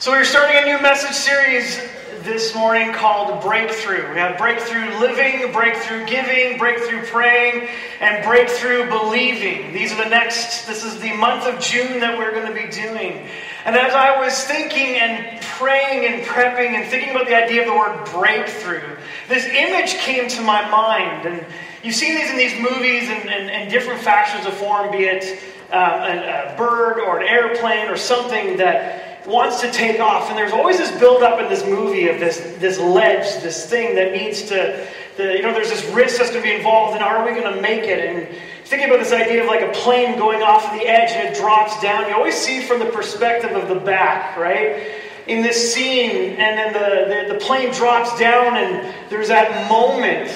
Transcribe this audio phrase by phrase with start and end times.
[0.00, 1.76] So, we're starting a new message series
[2.22, 4.08] this morning called Breakthrough.
[4.12, 9.72] We have breakthrough living, breakthrough giving, breakthrough praying, and breakthrough believing.
[9.72, 12.70] These are the next, this is the month of June that we're going to be
[12.70, 13.26] doing.
[13.64, 17.66] And as I was thinking and praying and prepping and thinking about the idea of
[17.66, 18.96] the word breakthrough,
[19.28, 21.26] this image came to my mind.
[21.26, 21.44] And
[21.82, 25.42] you've seen these in these movies and, and, and different fashions of form, be it
[25.72, 30.38] uh, a, a bird or an airplane or something that wants to take off, and
[30.38, 34.42] there's always this buildup in this movie of this, this ledge, this thing that needs
[34.42, 37.38] to, the, you know, there's this risk that's going to be involved, and are we
[37.38, 37.98] going to make it?
[37.98, 41.38] And thinking about this idea of like a plane going off the edge and it
[41.38, 44.92] drops down, you always see from the perspective of the back, right?
[45.26, 50.30] In this scene, and then the, the, the plane drops down, and there's that moment.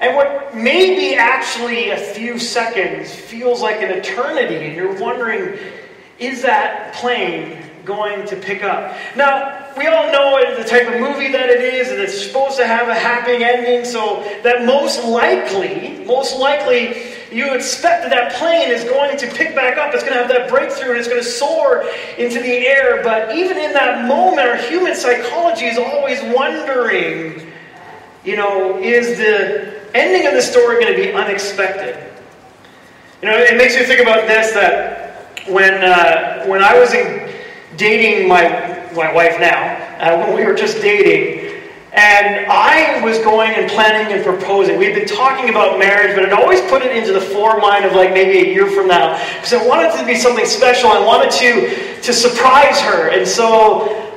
[0.00, 5.58] And what may be actually a few seconds feels like an eternity, and you're wondering,
[6.18, 8.96] is that plane going to pick up.
[9.16, 12.66] Now, we all know the type of movie that it is, and it's supposed to
[12.66, 18.70] have a happy ending, so that most likely, most likely, you expect that that plane
[18.70, 19.92] is going to pick back up.
[19.92, 21.84] It's going to have that breakthrough and it's going to soar
[22.16, 23.02] into the air.
[23.02, 27.52] But even in that moment, our human psychology is always wondering,
[28.24, 32.12] you know, is the ending of the story going to be unexpected?
[33.20, 37.23] You know, it makes me think about this that when, uh, when I was in
[37.76, 41.44] dating my, my wife now, uh, when we were just dating,
[41.94, 44.78] and I was going and planning and proposing.
[44.78, 48.10] We'd been talking about marriage, but I'd always put it into the foremind of like
[48.12, 49.16] maybe a year from now.
[49.36, 50.90] Because I wanted to be something special.
[50.90, 53.10] I wanted to, to surprise her.
[53.10, 54.10] And so,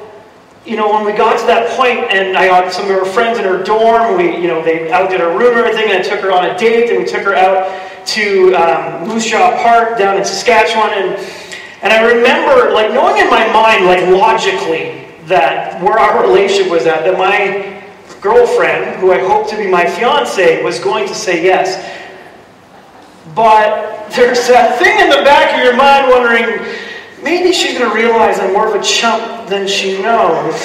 [0.65, 3.37] you know, when we got to that point and I got some of her friends
[3.37, 6.19] in her dorm, we, you know, they outdid her room and everything, and I took
[6.21, 10.17] her on a date, and we took her out to um, Moose Jaw Park down
[10.17, 11.19] in Saskatchewan, and
[11.81, 16.87] and I remember, like, knowing in my mind, like, logically, that where our relationship was
[16.87, 17.83] at, that my
[18.21, 21.77] girlfriend, who I hoped to be my fiance, was going to say yes.
[23.35, 26.65] But there's that thing in the back of your mind wondering,
[27.21, 30.55] maybe she's going to realize I'm more of a chump than she knows.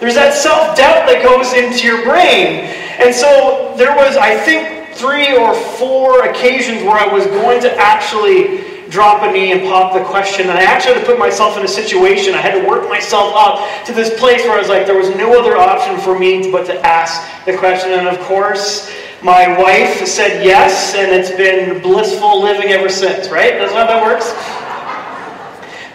[0.00, 2.66] There's that self doubt that goes into your brain.
[2.98, 7.76] And so there was, I think, three or four occasions where I was going to
[7.76, 10.48] actually drop a knee and pop the question.
[10.48, 12.34] And I actually had to put myself in a situation.
[12.34, 15.10] I had to work myself up to this place where I was like, there was
[15.16, 17.92] no other option for me but to ask the question.
[17.92, 23.54] And of course, my wife said yes, and it's been blissful living ever since, right?
[23.54, 24.30] That's how that works?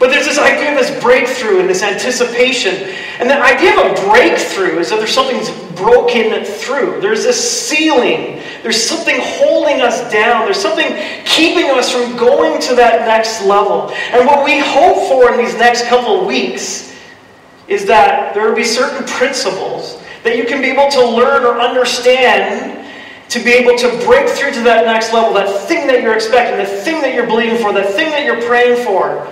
[0.04, 2.94] But there's this idea of this breakthrough and this anticipation.
[3.22, 5.40] And the idea of a breakthrough is that there's something
[5.78, 7.00] broken through.
[7.00, 8.42] There's this ceiling.
[8.64, 10.44] There's something holding us down.
[10.44, 10.88] There's something
[11.24, 13.92] keeping us from going to that next level.
[14.12, 16.94] And what we hope for in these next couple of weeks
[17.70, 21.62] is that there will be certain principles that you can be able to learn or
[21.62, 22.86] understand
[23.30, 26.58] to be able to break through to that next level, that thing that you're expecting,
[26.58, 29.32] the thing that you're believing for, the thing that you're praying for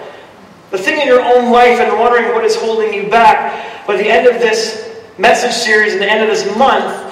[0.72, 3.86] the thing in your own life and wondering what is holding you back.
[3.86, 7.10] By the end of this message series and the end of this month,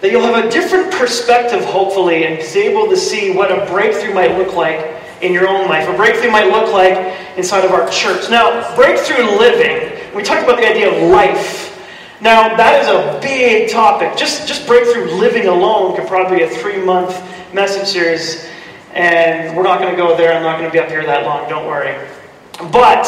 [0.00, 4.14] that you'll have a different perspective, hopefully, and be able to see what a breakthrough
[4.14, 5.88] might look like in your own life.
[5.88, 8.30] A breakthrough might look like inside of our church.
[8.30, 11.66] Now, breakthrough living, we talked about the idea of life.
[12.22, 14.16] Now, that is a big topic.
[14.16, 17.18] Just, just breakthrough living alone could probably be a three month
[17.52, 18.48] message series.
[18.94, 20.32] And we're not going to go there.
[20.32, 21.48] I'm not going to be up here that long.
[21.48, 21.96] Don't worry.
[22.72, 23.06] But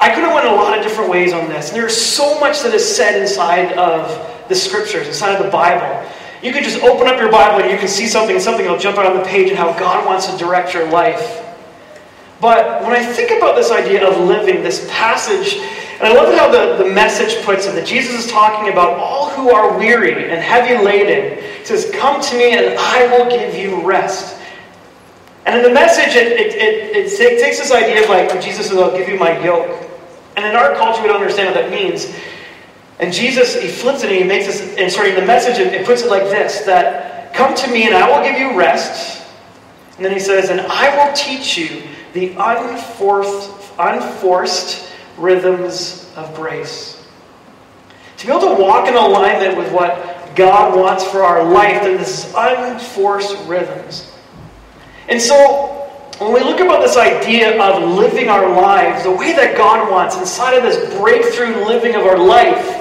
[0.00, 1.68] I could have went a lot of different ways on this.
[1.68, 4.08] And there's so much that is said inside of
[4.48, 6.10] the scriptures, inside of the Bible.
[6.42, 8.78] You could just open up your Bible and you can see something, and something will
[8.78, 11.44] jump out on the page and how God wants to direct your life.
[12.40, 15.56] But when I think about this idea of living, this passage,
[16.00, 19.28] and I love how the, the message puts it that Jesus is talking about all
[19.28, 21.44] who are weary and heavy laden.
[21.58, 24.39] He says, Come to me and I will give you rest.
[25.50, 28.78] And in the message, it, it, it, it takes this idea of like, Jesus says,
[28.78, 29.84] I'll give you my yoke.
[30.36, 32.14] And in our culture, we don't understand what that means.
[33.00, 35.74] And Jesus, he flips it and he makes this, and sorry, in the message, it,
[35.74, 39.26] it puts it like this that come to me and I will give you rest.
[39.96, 41.82] And then he says, and I will teach you
[42.12, 44.88] the unforced, unforced
[45.18, 47.04] rhythms of grace.
[48.18, 51.96] To be able to walk in alignment with what God wants for our life, then
[51.96, 54.12] this is unforced rhythms.
[55.08, 55.80] And so,
[56.20, 60.18] when we look about this idea of living our lives the way that God wants,
[60.18, 62.76] inside of this breakthrough living of our life,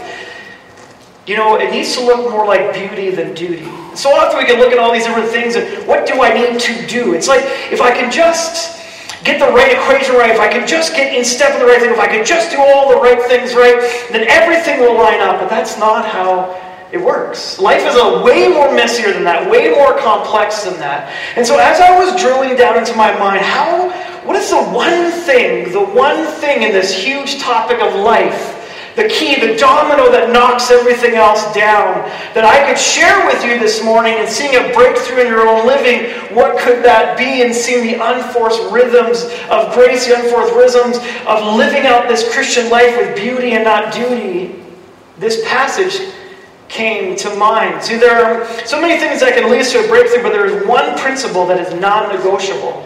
[1.26, 3.64] you know, it needs to look more like beauty than duty.
[3.96, 6.60] So often we can look at all these different things and what do I need
[6.60, 7.14] to do?
[7.14, 8.78] It's like if I can just
[9.24, 11.80] get the right equation right, if I can just get in step with the right
[11.80, 13.80] thing, if I can just do all the right things right,
[14.12, 15.40] then everything will line up.
[15.40, 16.56] But that's not how
[16.92, 17.60] it works.
[17.60, 21.14] Life is a way more messier than that, way more complex than that.
[21.36, 23.90] And so as I was drilling down into my mind, how
[24.26, 28.56] what is the one thing, the one thing in this huge topic of life
[29.00, 32.04] the key, the domino that knocks everything else down,
[32.36, 35.66] that I could share with you this morning and seeing a breakthrough in your own
[35.66, 37.42] living, what could that be?
[37.42, 42.70] And seeing the unforced rhythms of grace, the unforced rhythms of living out this Christian
[42.70, 44.62] life with beauty and not duty.
[45.18, 46.14] This passage
[46.70, 47.84] came to mind.
[47.84, 50.66] See, there are so many things that can lead to a breakthrough, but there is
[50.66, 52.86] one principle that is non negotiable.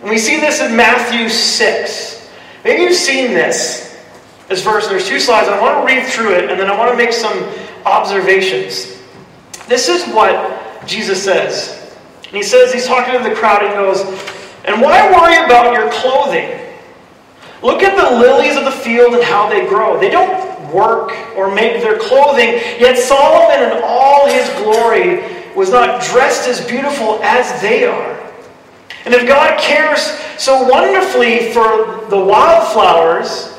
[0.00, 2.30] And we see this in Matthew 6.
[2.64, 3.90] Maybe you've seen this
[4.50, 4.88] this verse.
[4.88, 5.48] There's two slides.
[5.48, 7.48] I want to read through it, and then I want to make some
[7.86, 9.00] observations.
[9.68, 11.96] This is what Jesus says.
[12.24, 14.02] And he says, he's talking to the crowd, and he goes,
[14.64, 16.58] And why worry about your clothing?
[17.62, 20.00] Look at the lilies of the field and how they grow.
[20.00, 25.22] They don't work or make their clothing, yet Solomon in all his glory
[25.54, 28.16] was not dressed as beautiful as they are.
[29.04, 30.00] And if God cares
[30.38, 33.50] so wonderfully for the wildflowers,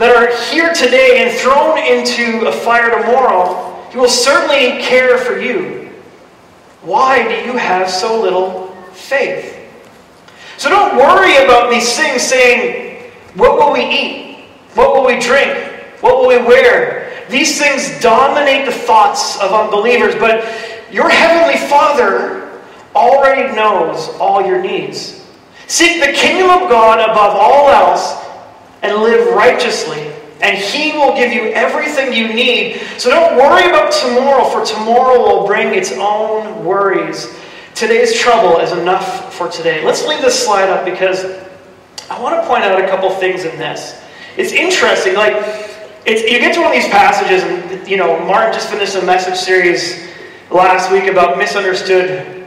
[0.00, 5.38] that are here today and thrown into a fire tomorrow, He will certainly care for
[5.38, 5.90] you.
[6.80, 9.58] Why do you have so little faith?
[10.56, 14.46] So don't worry about these things saying, What will we eat?
[14.72, 15.52] What will we drink?
[16.00, 17.26] What will we wear?
[17.28, 20.44] These things dominate the thoughts of unbelievers, but
[20.90, 22.60] your heavenly Father
[22.94, 25.24] already knows all your needs.
[25.68, 28.26] Seek the kingdom of God above all else
[28.82, 30.10] and live righteously,
[30.40, 32.80] and He will give you everything you need.
[32.98, 37.32] So don't worry about tomorrow, for tomorrow will bring its own worries.
[37.74, 39.84] Today's trouble is enough for today.
[39.84, 41.24] Let's leave this slide up because
[42.10, 44.02] I want to point out a couple things in this.
[44.36, 45.69] It's interesting, like
[46.06, 49.02] it's, you get to one of these passages, and you know Martin just finished a
[49.02, 50.08] message series
[50.50, 52.46] last week about misunderstood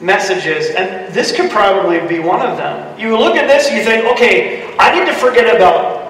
[0.00, 2.98] messages, and this could probably be one of them.
[2.98, 6.02] You look at this and you think, okay, I need to forget about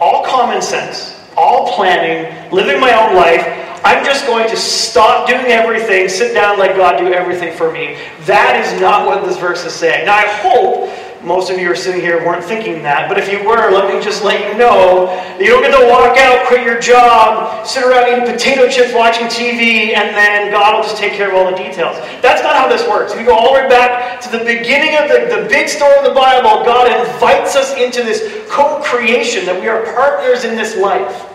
[0.00, 3.56] all common sense, all planning, living my own life.
[3.82, 7.96] I'm just going to stop doing everything, sit down, let God do everything for me.
[8.26, 10.04] That is not what this verse is saying.
[10.04, 13.46] Now, I hope most of you are sitting here weren't thinking that, but if you
[13.46, 16.80] were, let me just let you know you don't get to walk out, quit your
[16.80, 21.28] job, sit around eating potato chips, watching TV, and then God will just take care
[21.28, 21.96] of all the details.
[22.22, 23.14] That's not how this works.
[23.14, 26.04] We go all the way back to the beginning of the, the big story of
[26.04, 26.64] the Bible.
[26.64, 31.29] God invites us into this co creation, that we are partners in this life.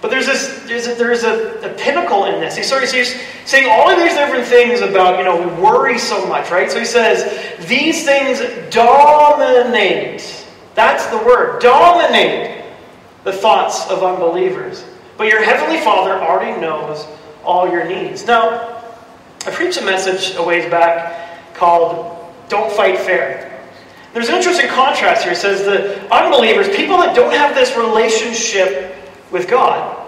[0.00, 2.56] But there's this, there's a, there's a, a pinnacle in this.
[2.56, 5.98] He's sort of he's saying all of these different things about, you know, we worry
[5.98, 6.70] so much, right?
[6.70, 8.40] So he says, these things
[8.74, 10.46] dominate.
[10.74, 11.60] That's the word.
[11.60, 12.64] Dominate
[13.24, 14.84] the thoughts of unbelievers.
[15.18, 17.06] But your heavenly Father already knows
[17.44, 18.26] all your needs.
[18.26, 18.82] Now,
[19.46, 23.46] I preached a message a ways back called Don't Fight Fair.
[24.14, 25.32] There's an interesting contrast here.
[25.32, 28.96] It says the unbelievers, people that don't have this relationship
[29.30, 30.00] with God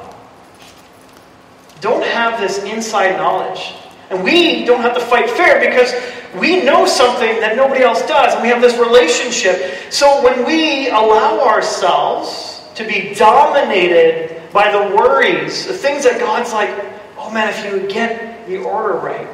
[1.82, 3.74] don't have this inside knowledge.
[4.08, 5.92] And we don't have to fight fair because
[6.40, 9.92] we know something that nobody else does, and we have this relationship.
[9.92, 16.52] So when we allow ourselves to be dominated by the worries, the things that God's
[16.52, 16.70] like,
[17.18, 19.28] oh man, if you get the order right.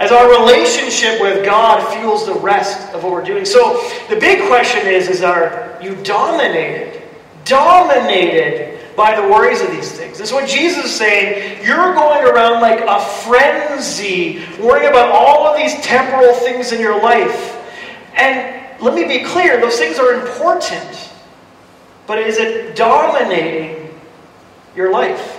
[0.00, 3.44] As our relationship with God fuels the rest of what we're doing.
[3.44, 7.02] So the big question is, is are you dominated?
[7.44, 10.18] Dominated by the worries of these things.
[10.18, 11.64] That's what Jesus is saying.
[11.64, 17.00] You're going around like a frenzy, worrying about all of these temporal things in your
[17.00, 17.56] life.
[18.16, 21.12] And let me be clear, those things are important.
[22.08, 23.94] But is it dominating
[24.74, 25.38] your life?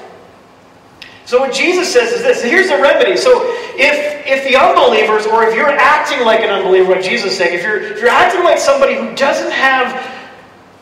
[1.25, 2.41] So what Jesus says is this.
[2.41, 3.17] Here's the remedy.
[3.17, 3.43] So
[3.75, 7.59] if if the unbelievers, or if you're acting like an unbeliever, what Jesus is saying,
[7.59, 9.93] if you're if you're acting like somebody who doesn't have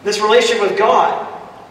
[0.04, 1.27] this relationship with God,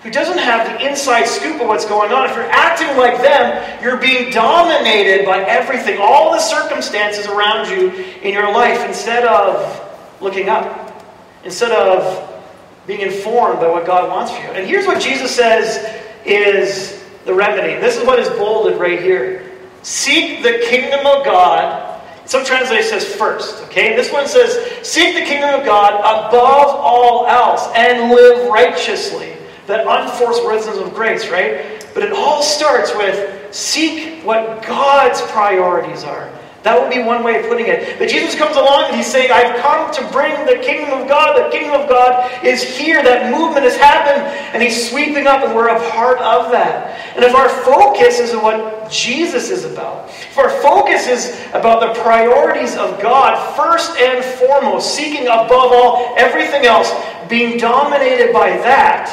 [0.06, 3.82] who doesn't have the inside scoop of what's going on, if you're acting like them,
[3.82, 7.90] you're being dominated by everything, all the circumstances around you
[8.22, 9.84] in your life, instead of
[10.20, 11.04] looking up,
[11.42, 12.44] instead of
[12.86, 14.48] being informed by what God wants for you.
[14.50, 17.74] And here's what Jesus says is the remedy.
[17.80, 19.50] This is what is bolded right here.
[19.82, 22.00] Seek the kingdom of God.
[22.26, 23.96] Some translation says first, okay?
[23.96, 29.35] This one says, Seek the kingdom of God above all else and live righteously
[29.66, 31.86] that unforced rhythms of grace, right?
[31.94, 36.30] But it all starts with seek what God's priorities are.
[36.66, 37.96] That would be one way of putting it.
[37.96, 41.38] But Jesus comes along and he's saying, I've come to bring the kingdom of God.
[41.38, 43.04] The kingdom of God is here.
[43.04, 44.26] That movement has happened.
[44.52, 47.14] And he's sweeping up, and we're a part of that.
[47.14, 51.78] And if our focus is on what Jesus is about, if our focus is about
[51.86, 56.92] the priorities of God, first and foremost, seeking above all everything else,
[57.28, 59.06] being dominated by that,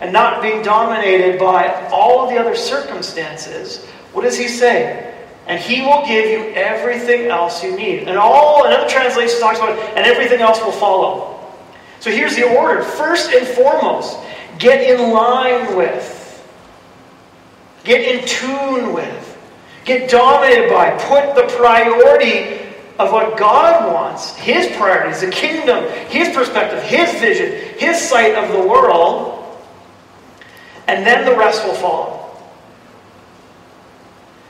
[0.00, 5.14] and not being dominated by all the other circumstances, what does he say?
[5.46, 8.08] and he will give you everything else you need.
[8.08, 11.40] And all another translation talks about, and everything else will follow.
[12.00, 12.82] So here's the order.
[12.82, 14.18] First and foremost,
[14.58, 16.12] get in line with,
[17.84, 19.38] get in tune with,
[19.84, 22.66] get dominated by, put the priority
[22.98, 28.52] of what God wants, His priorities, the kingdom, His perspective, His vision, His sight of
[28.52, 29.35] the world,
[30.88, 32.22] and then the rest will follow.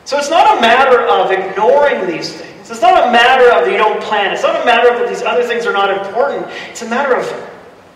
[0.05, 2.71] So it's not a matter of ignoring these things.
[2.71, 4.33] It's not a matter of you don't plan.
[4.33, 6.47] It's not a matter of that these other things are not important.
[6.71, 7.51] It's a matter of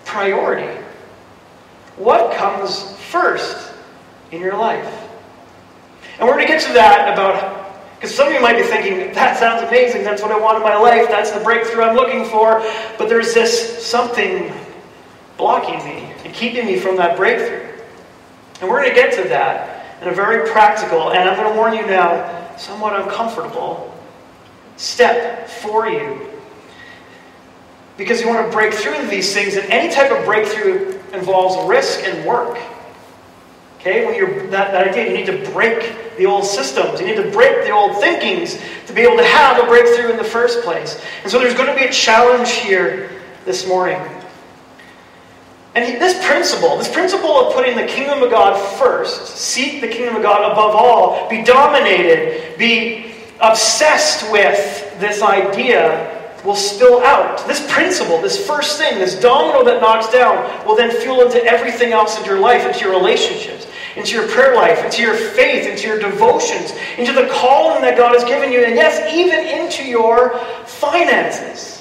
[0.05, 0.81] priority.
[1.97, 3.73] What comes first
[4.33, 4.87] in your life?
[6.19, 9.13] And we're going to get to that about, because some of you might be thinking,
[9.15, 10.03] that sounds amazing.
[10.03, 11.09] That's what I want in my life.
[11.09, 12.61] That's the breakthrough I'm looking for.
[12.99, 14.53] But there's this something
[15.37, 17.70] blocking me and keeping me from that breakthrough.
[18.61, 21.57] And we're going to get to that in a very practical, and I'm going to
[21.57, 23.95] warn you now, somewhat uncomfortable
[24.77, 26.29] step for you.
[27.97, 32.01] Because you want to break through these things, and any type of breakthrough involves risk
[32.05, 32.59] and work.
[33.79, 37.01] Okay, when you're that, that idea, you need to break the old systems.
[37.01, 40.19] You need to break the old thinkings to be able to have a breakthrough in
[40.19, 41.03] the first place.
[41.23, 43.11] And so there's going to be a challenge here
[43.47, 43.99] this morning.
[45.75, 50.17] And this principle, this principle of putting the kingdom of God first, seek the kingdom
[50.17, 57.47] of God above all, be dominated, be obsessed with this idea will spill out.
[57.47, 61.93] This principle, this first thing, this domino that knocks down, will then fuel into everything
[61.93, 65.87] else in your life, into your relationships, into your prayer life, into your faith, into
[65.87, 70.39] your devotions, into the calling that God has given you, and yes, even into your
[70.65, 71.80] finances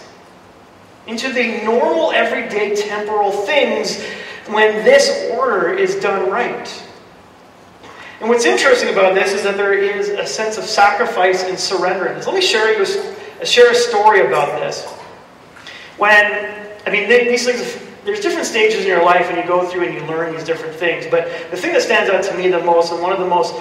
[1.09, 4.03] into the normal, everyday, temporal things
[4.47, 6.83] when this order is done right.
[8.19, 12.13] And what's interesting about this is that there is a sense of sacrifice and surrender.
[12.25, 12.85] Let me share you
[13.41, 14.85] a, share a story about this.
[15.97, 16.25] When,
[16.85, 19.93] I mean, these things, there's different stages in your life and you go through and
[19.95, 21.07] you learn these different things.
[21.09, 23.55] But the thing that stands out to me the most, and one of the most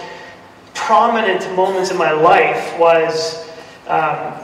[0.74, 3.48] prominent moments in my life, was
[3.86, 4.34] um,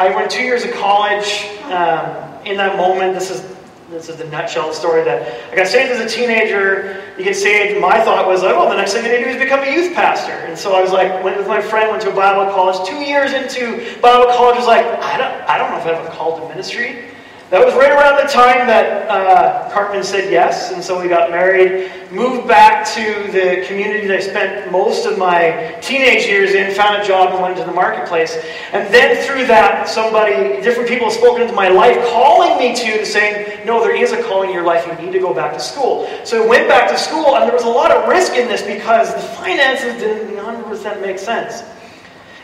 [0.00, 1.44] I went two years of college.
[1.64, 3.46] Um, in that moment, this is
[3.90, 7.02] this is the nutshell story that I got saved as a teenager.
[7.18, 7.78] You get saved.
[7.80, 9.70] My thought was, like, oh, the next thing I need to do is become a
[9.70, 10.32] youth pastor.
[10.32, 12.88] And so I was like, went with my friend, went to a Bible college.
[12.88, 16.06] Two years into Bible college, was like, I don't, I don't know if I have
[16.06, 17.09] a call to ministry.
[17.50, 21.32] That was right around the time that uh, Carmen said yes, and so we got
[21.32, 23.02] married, moved back to
[23.32, 27.42] the community that I spent most of my teenage years in, found a job, and
[27.42, 28.38] went into the marketplace.
[28.72, 33.04] And then through that, somebody, different people have spoken into my life, calling me to,
[33.04, 35.58] saying, no, there is a calling in your life, you need to go back to
[35.58, 36.08] school.
[36.22, 38.62] So I went back to school, and there was a lot of risk in this
[38.62, 41.64] because the finances didn't 100% make sense.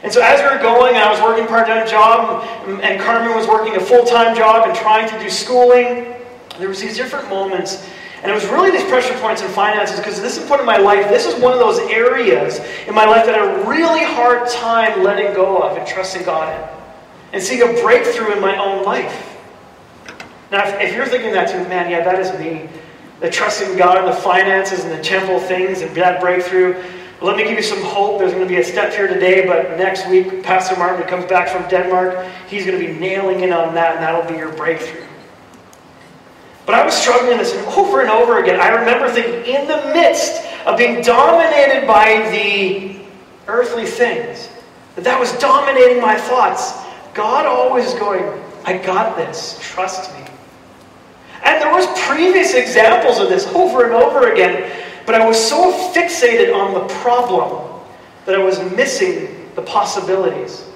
[0.07, 2.45] And so as we were going, I was working part-time job,
[2.81, 6.15] and Carmen was working a full-time job and trying to do schooling.
[6.61, 7.85] There was these different moments,
[8.23, 10.77] and it was really these pressure points in finances because this is point in my
[10.77, 11.09] life.
[11.09, 14.49] This is one of those areas in my life that I had a really hard
[14.49, 16.69] time letting go of and trusting God in,
[17.33, 19.37] and seeing a breakthrough in my own life.
[20.53, 22.69] Now, if, if you're thinking that too, man, yeah, that is me.
[23.19, 26.81] The trusting God in the finances and the temporal things and that breakthrough.
[27.23, 28.19] Let me give you some hope.
[28.19, 31.49] There's going to be a step here today, but next week, Pastor Martin comes back
[31.49, 32.29] from Denmark.
[32.47, 35.07] He's going to be nailing in on that, and that'll be your breakthrough.
[36.67, 38.61] But I was struggling this over and over again.
[38.61, 43.01] I remember thinking, in the midst of being dominated by the
[43.47, 44.51] earthly things,
[44.97, 46.73] that that was dominating my thoughts.
[47.15, 48.25] God always going,
[48.65, 49.59] I got this.
[49.63, 50.27] Trust me.
[51.45, 55.73] And there was previous examples of this over and over again but I was so
[55.93, 57.81] fixated on the problem
[58.27, 60.67] that I was missing the possibilities.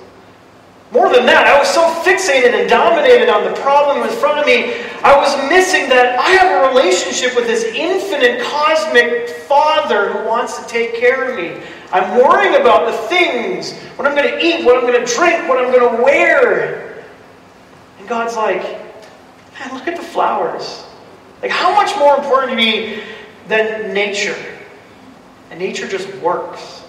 [0.93, 4.47] More than that, I was so fixated and dominated on the problem in front of
[4.47, 10.27] me, I was missing that I have a relationship with this infinite cosmic Father who
[10.27, 11.63] wants to take care of me.
[11.93, 15.49] I'm worrying about the things, what I'm going to eat, what I'm going to drink,
[15.49, 17.05] what I'm going to wear.
[17.99, 20.85] And God's like, man, look at the flowers.
[21.41, 23.03] Like, how much more important to me
[23.51, 24.37] than nature.
[25.51, 26.85] And nature just works.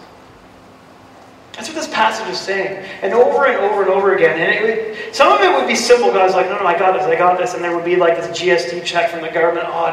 [1.53, 2.85] That's what this passage is saying.
[3.01, 4.39] And over and over and over again.
[4.39, 6.11] And it some of it would be simple.
[6.11, 7.53] God's like, no, no, I got this, I got this.
[7.53, 9.65] And there would be like this GST check from the government.
[9.67, 9.87] Oh,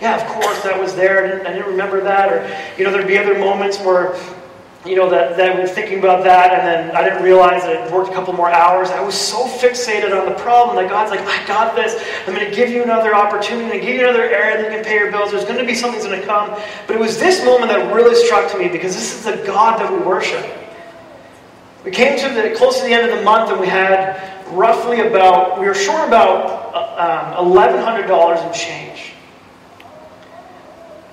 [0.00, 1.24] yeah, of course, that was there.
[1.24, 2.32] I didn't, I didn't remember that.
[2.32, 4.16] Or, you know, there'd be other moments where
[4.84, 7.92] you know, that, that was thinking about that, and then I didn't realize that it
[7.92, 8.90] worked a couple more hours.
[8.90, 12.04] I was so fixated on the problem that God's like, I got this.
[12.26, 13.64] I'm going to give you another opportunity.
[13.64, 15.30] I'm going to give you another area that you can pay your bills.
[15.30, 16.50] There's going to be something that's going to come.
[16.86, 19.80] But it was this moment that really struck to me because this is the God
[19.80, 20.44] that we worship.
[21.84, 25.00] We came to the close to the end of the month, and we had roughly
[25.00, 28.93] about, we were short about uh, um, $1,100 in change.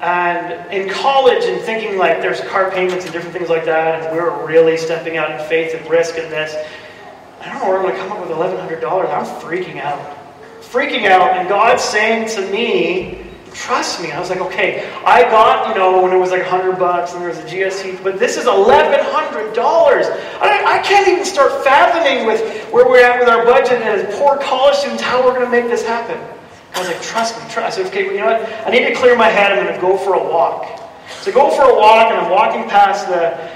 [0.02, 4.14] And in college, and thinking like there's car payments and different things like that, and
[4.14, 6.56] we are really stepping out in faith and risk in this,
[7.40, 8.84] I don't know where I'm going to come up with $1,100.
[8.84, 10.18] I'm freaking out.
[10.62, 14.12] Freaking out, and God's saying to me, trust me.
[14.12, 17.22] I was like, okay, I got, you know, when it was like 100 bucks and
[17.22, 19.58] there was a GST, but this is $1,100.
[20.42, 22.42] I, I can't even start fathoming with
[22.72, 25.52] where we're at with our budget and as poor college students how we're going to
[25.52, 26.20] make this happen.
[26.74, 27.80] I was like, trust me, trust.
[27.80, 28.68] I said, okay, well, you know what?
[28.68, 29.52] I need to clear my head.
[29.52, 30.80] I'm going to go for a walk.
[31.22, 33.52] So I go for a walk, and I'm walking past the,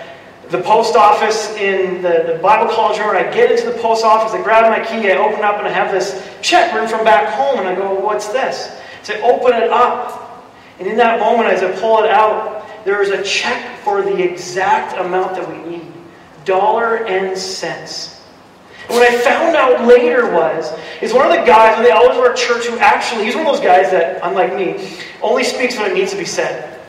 [0.49, 4.33] the post office in the, the Bible college room, I get into the post office,
[4.33, 7.33] I grab my key, I open up, and I have this check written from back
[7.33, 8.79] home, and I go, what's this?
[9.03, 13.01] So I open it up, and in that moment, as I pull it out, there
[13.01, 15.91] is a check for the exact amount that we need
[16.43, 18.21] dollar and cents.
[18.87, 22.17] And what I found out later was, is one of the guys, and they always
[22.17, 24.89] were at church, who actually, he's one of those guys that, unlike me,
[25.21, 26.79] only speaks when it needs to be said.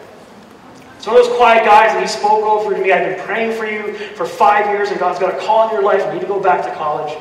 [0.98, 2.92] It's one of those quiet guys, and he spoke over to me.
[2.92, 5.82] I've been praying for you for five years, and God's got a call in your
[5.82, 6.04] life.
[6.06, 7.16] You need to go back to college.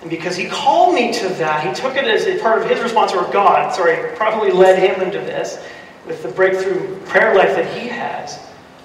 [0.00, 2.80] And because he called me to that, he took it as a part of his
[2.80, 5.64] response, or God, sorry, probably led him into this
[6.06, 8.38] with the breakthrough prayer life that he has.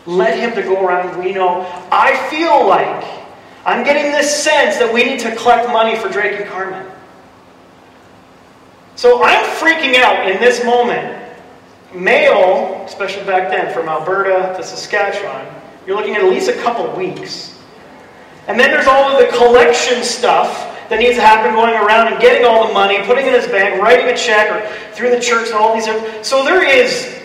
[0.05, 1.61] Led him to go around, we know,
[1.91, 3.18] I feel like
[3.65, 6.89] I'm getting this sense that we need to collect money for Drake and Carmen.
[8.95, 11.17] So I'm freaking out in this moment.
[11.93, 15.47] Mail, especially back then, from Alberta to Saskatchewan,
[15.87, 17.57] you're looking at at least a couple weeks.
[18.47, 22.21] And then there's all of the collection stuff that needs to happen going around and
[22.21, 25.19] getting all the money, putting it in his bank, writing a check, or through the
[25.19, 25.85] church and all these.
[26.27, 27.18] So there is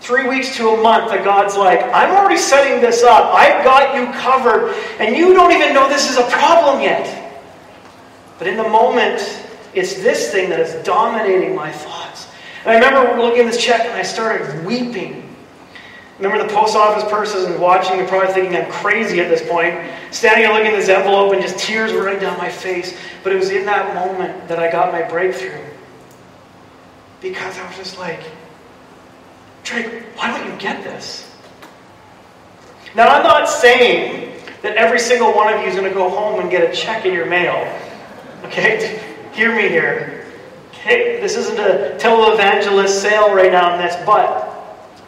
[0.00, 3.34] three weeks to a month that God's like, I'm already setting this up.
[3.34, 7.16] I've got you covered, and you don't even know this is a problem yet.
[8.38, 9.20] But in the moment,
[9.74, 12.28] it's this thing that is dominating my thoughts.
[12.64, 15.26] And I remember looking at this check and I started weeping.
[16.18, 19.74] Remember the post office person watching and probably thinking I'm crazy at this point,
[20.10, 22.98] standing and looking at this envelope and just tears were running down my face.
[23.22, 25.64] But it was in that moment that I got my breakthrough.
[27.20, 28.20] Because I was just like,
[29.70, 31.32] Drake, why don't you get this?
[32.96, 36.40] Now, I'm not saying that every single one of you is going to go home
[36.40, 37.54] and get a check in your mail.
[38.44, 39.00] Okay?
[39.32, 40.26] Hear me here.
[40.70, 41.20] Okay?
[41.20, 44.48] This isn't a televangelist sale right now on this, but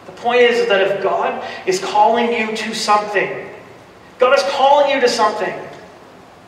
[0.05, 3.49] the point is, is that if God is calling you to something,
[4.17, 5.53] God is calling you to something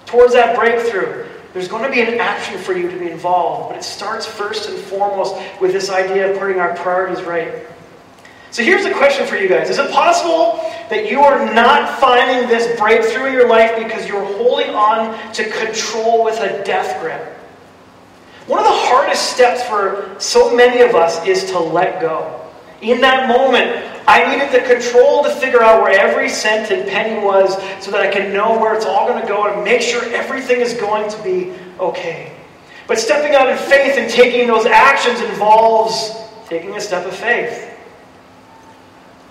[0.05, 3.69] towards that breakthrough, there's going to be an action for you to be involved.
[3.69, 7.65] But it starts first and foremost with this idea of putting our priorities right.
[8.55, 12.47] So here's a question for you guys Is it possible that you are not finding
[12.47, 17.21] this breakthrough in your life because you're holding on to control with a death grip?
[18.47, 22.49] One of the hardest steps for so many of us is to let go.
[22.81, 27.21] In that moment, I needed the control to figure out where every cent and penny
[27.21, 30.01] was so that I can know where it's all going to go and make sure
[30.13, 32.31] everything is going to be okay.
[32.87, 36.15] But stepping out in faith and taking those actions involves
[36.47, 37.74] taking a step of faith.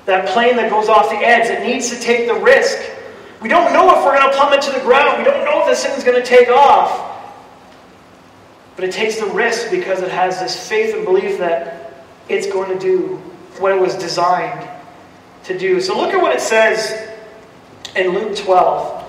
[0.06, 2.78] That plane that goes off the edge, it needs to take the risk.
[3.40, 5.18] We don't know if we're going to plummet to the ground.
[5.18, 7.12] We don't know if this thing's going to take off.
[8.76, 12.76] But it takes the risk because it has this faith and belief that it's going
[12.76, 13.16] to do
[13.58, 14.68] what it was designed
[15.44, 15.80] to do.
[15.80, 17.08] So look at what it says
[17.94, 19.03] in Luke 12.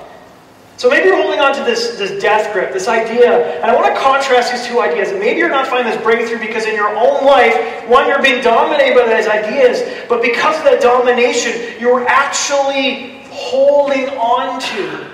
[0.86, 3.96] So maybe you're holding on to this, this death grip, this idea, and I want
[3.96, 5.10] to contrast these two ideas.
[5.10, 8.44] And maybe you're not finding this breakthrough because in your own life, one, you're being
[8.44, 15.10] dominated by those ideas, but because of that domination, you're actually holding on to.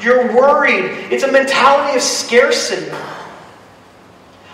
[0.00, 1.10] You're worried.
[1.10, 2.88] It's a mentality of scarcity.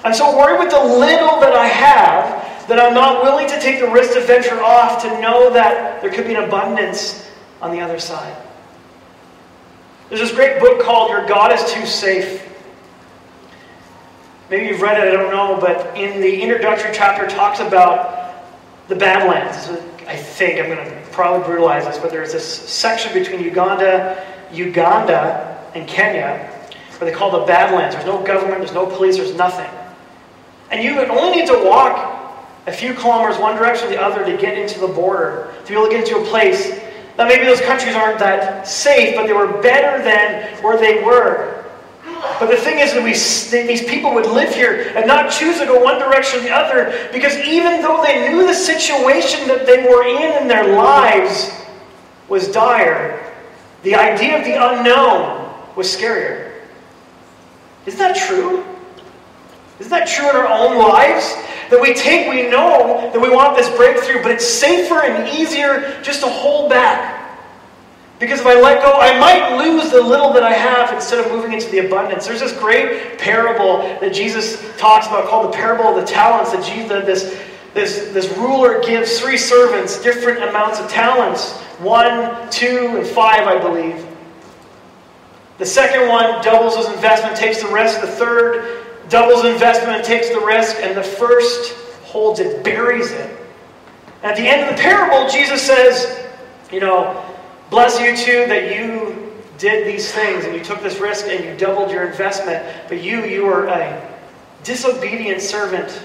[0.05, 3.79] I'm so worried with the little that I have that I'm not willing to take
[3.79, 7.31] the risk to venture off to know that there could be an abundance
[7.61, 8.35] on the other side.
[10.13, 12.47] There's this great book called Your God is Too Safe.
[14.51, 18.45] Maybe you've read it, I don't know, but in the introductory chapter talks about
[18.89, 19.71] the Badlands.
[20.07, 24.23] I think I'm going to probably brutalize this, but there's this section between Uganda
[24.53, 26.47] Uganda and Kenya,
[26.99, 27.95] where they call the Badlands.
[27.95, 29.71] There's no government, there's no police, there's nothing.
[30.71, 34.37] And you only need to walk a few kilometers one direction or the other to
[34.37, 36.83] get into the border, to be able to get into a place.
[37.19, 41.63] Now, maybe those countries aren't that safe, but they were better than where they were.
[42.39, 43.13] But the thing is that we,
[43.67, 47.09] these people would live here and not choose to go one direction or the other
[47.13, 51.51] because even though they knew the situation that they were in in their lives
[52.29, 53.33] was dire,
[53.83, 56.53] the idea of the unknown was scarier.
[57.87, 58.65] Isn't that true?
[59.81, 61.35] Isn't that true in our own lives?
[61.71, 66.01] That we take, we know that we want this breakthrough, but it's safer and easier
[66.03, 67.21] just to hold back.
[68.19, 71.33] Because if I let go, I might lose the little that I have instead of
[71.33, 72.27] moving into the abundance.
[72.27, 76.53] There's this great parable that Jesus talks about called the parable of the talents.
[76.53, 77.43] That Jesus, this,
[77.75, 83.59] this, this ruler gives three servants different amounts of talents one, two, and five, I
[83.59, 84.07] believe.
[85.59, 88.01] The second one doubles his investment, takes the rest.
[88.01, 88.82] The third
[89.13, 90.77] doubles investment takes the risk.
[90.81, 93.39] And the first holds it, buries it.
[94.25, 96.27] At the end of the parable, Jesus says,
[96.73, 97.33] you know,
[97.73, 101.57] Bless you too that you did these things and you took this risk and you
[101.57, 102.63] doubled your investment.
[102.87, 104.15] But you, you were a
[104.63, 106.03] disobedient servant.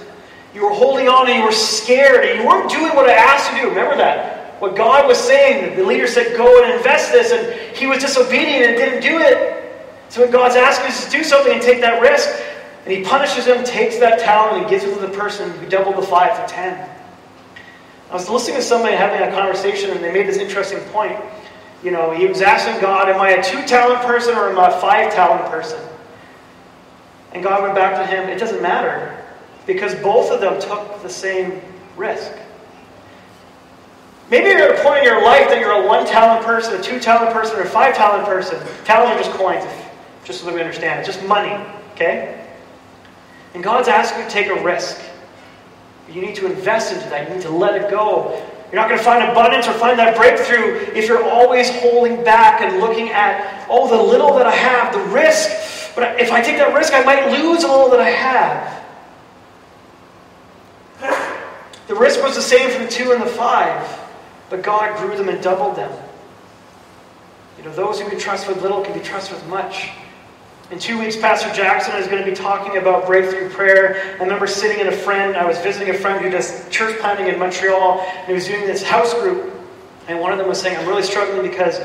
[0.55, 3.51] You were holding on and you were scared and you weren't doing what I asked
[3.51, 3.69] you to do.
[3.71, 4.61] Remember that.
[4.61, 8.63] What God was saying, the leader said, go and invest this, and he was disobedient
[8.63, 9.85] and didn't do it.
[10.07, 12.29] So when God's asking us to do something and take that risk,
[12.87, 15.97] and he punishes him, takes that talent, and gives it to the person who doubled
[15.97, 16.89] the five to ten.
[18.09, 21.19] I was listening to somebody having a conversation, and they made this interesting point.
[21.83, 24.69] You know, he was asking God, Am I a two talent person or am I
[24.69, 25.77] a five talent person?
[27.33, 29.21] And God went back to him, It doesn't matter
[29.65, 31.59] because both of them took the same
[31.97, 32.31] risk.
[34.31, 36.81] Maybe you're at a point in your life that you're a one talent person, a
[36.81, 38.65] two talent person, or a five talent person.
[38.85, 39.65] Talents are just coins,
[40.23, 41.61] just so that we understand It's just money,
[41.95, 42.46] okay?
[43.53, 45.01] And God's asking you to take a risk.
[46.11, 47.27] You need to invest into that.
[47.27, 48.43] You need to let it go.
[48.71, 52.61] You're not going to find abundance or find that breakthrough if you're always holding back
[52.61, 55.95] and looking at, oh, the little that I have, the risk.
[55.95, 58.77] But if I take that risk, I might lose all that I have.
[61.87, 63.99] The risk was the same for the two and the five,
[64.49, 65.91] but God grew them and doubled them.
[67.57, 69.89] You know, those who can trust with little can be trusted with much.
[70.69, 74.17] In two weeks, Pastor Jackson is going to be talking about breakthrough prayer.
[74.19, 77.27] I remember sitting in a friend, I was visiting a friend who does church planting
[77.27, 79.53] in Montreal, and he was doing this house group.
[80.09, 81.79] And one of them was saying, I'm really struggling because,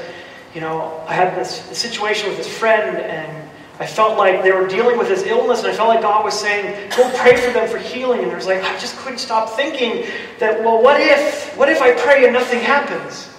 [0.52, 4.66] you know, I had this situation with this friend, and I felt like they were
[4.66, 7.68] dealing with this illness, and I felt like God was saying, go pray for them
[7.68, 8.22] for healing.
[8.22, 11.80] And there was like, I just couldn't stop thinking that, well, what if, what if
[11.82, 13.30] I pray and nothing happens?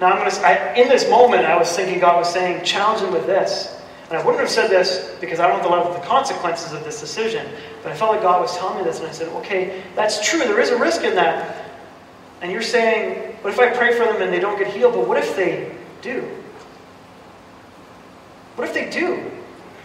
[0.00, 3.12] Now, I'm to, I, in this moment, I was thinking God was saying, challenge him
[3.12, 3.78] with this.
[4.12, 6.74] And I wouldn't have said this because I don't know the level of the consequences
[6.74, 7.50] of this decision.
[7.82, 10.40] But I felt like God was telling me this, and I said, okay, that's true.
[10.40, 11.64] There is a risk in that.
[12.42, 14.92] And you're saying, what if I pray for them and they don't get healed?
[14.92, 16.28] But what if they do?
[18.56, 19.30] What if they do?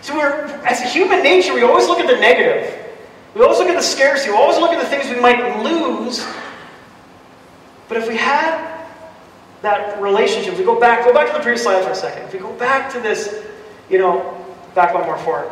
[0.02, 2.86] So we're, as a human nature, we always look at the negative.
[3.34, 4.32] We always look at the scarcity.
[4.32, 6.28] We always look at the things we might lose.
[7.88, 8.84] But if we had
[9.62, 12.24] that relationship, if we go back, go back to the previous slide for a second.
[12.24, 13.47] If we go back to this
[13.90, 14.46] you know,
[14.76, 15.52] back one more forward.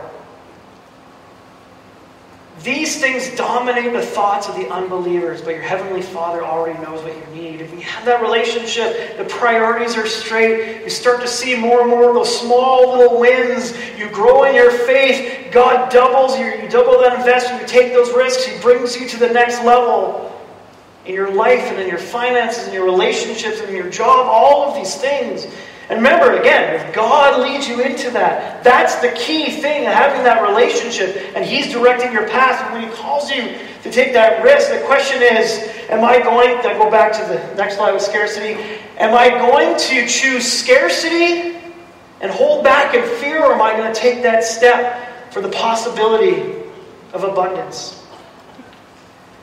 [2.64, 7.14] These things dominate the thoughts of the unbelievers, but your Heavenly Father already knows what
[7.14, 7.60] you need.
[7.60, 11.90] If you have that relationship, the priorities are straight, you start to see more and
[11.90, 13.78] more of those small little wins.
[13.98, 15.52] You grow in your faith.
[15.52, 19.18] God doubles you, you double that investment, you take those risks, He brings you to
[19.18, 20.26] the next level
[21.06, 24.76] in your life and in your finances and your relationships and your job, all of
[24.76, 25.46] these things.
[25.88, 30.42] And remember, again, if God leads you into that, that's the key thing, having that
[30.42, 32.60] relationship, and He's directing your path.
[32.64, 36.58] And when He calls you to take that risk, the question is, am I going,
[36.64, 38.60] to go back to the next slide with scarcity,
[38.98, 41.56] am I going to choose scarcity
[42.20, 45.50] and hold back in fear, or am I going to take that step for the
[45.50, 46.64] possibility
[47.14, 48.02] of abundance?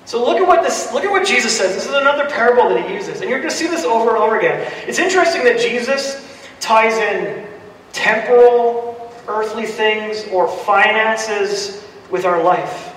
[0.06, 1.74] So look at what this look at what Jesus says.
[1.74, 3.20] This is another parable that he uses.
[3.20, 4.70] And you're going to see this over and over again.
[4.88, 6.31] It's interesting that Jesus
[6.62, 7.46] ties in
[7.92, 12.94] temporal, earthly things or finances with our life.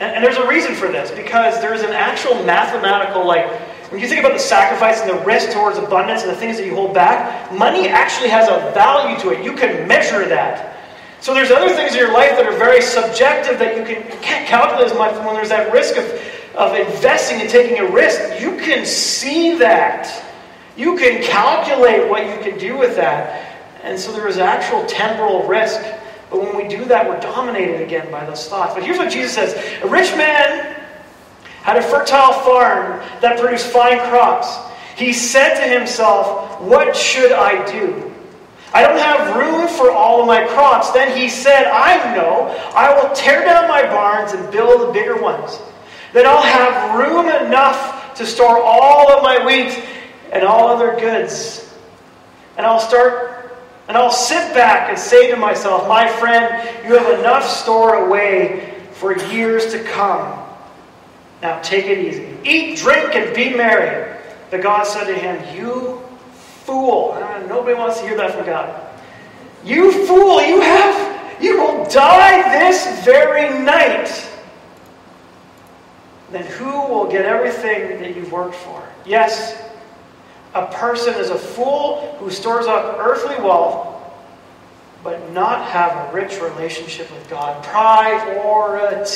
[0.00, 3.50] And, and, there's a reason for this because there's an actual mathematical, like,
[3.90, 6.66] when you think about the sacrifice and the risk towards abundance and the things that
[6.66, 9.44] you hold back, money actually has a value to it.
[9.44, 10.76] You can measure that.
[11.20, 14.18] So there's other things in your life that are very subjective that you, can, you
[14.20, 16.04] can't calculate as much when there's that risk of,
[16.54, 18.40] of investing and taking a risk.
[18.40, 20.24] You can see that.
[20.78, 23.58] You can calculate what you can do with that.
[23.82, 25.80] And so there is actual temporal risk.
[26.30, 28.74] But when we do that, we're dominated again by those thoughts.
[28.74, 30.80] But here's what Jesus says A rich man
[31.62, 34.56] had a fertile farm that produced fine crops.
[34.96, 38.14] He said to himself, What should I do?
[38.72, 40.92] I don't have room for all of my crops.
[40.92, 45.58] Then he said, I know, I will tear down my barns and build bigger ones.
[46.12, 49.72] Then I'll have room enough to store all of my wheat
[50.32, 51.76] and all other goods.
[52.56, 53.56] And I'll start,
[53.88, 58.74] and I'll sit back and say to myself, My friend, you have enough stored away
[58.92, 60.44] for years to come.
[61.40, 62.36] Now take it easy.
[62.44, 64.16] Eat, drink, and be merry.
[64.50, 67.14] But God said to him, You fool.
[67.48, 68.84] Nobody wants to hear that from God.
[69.64, 74.28] You fool, you have, you will die this very night.
[76.30, 78.86] Then who will get everything that you've worked for?
[79.06, 79.62] Yes,
[80.54, 83.86] a person is a fool who stores up earthly wealth,
[85.04, 87.62] but not have a rich relationship with God.
[87.64, 89.08] Priorities.